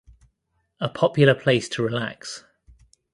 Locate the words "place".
1.35-1.69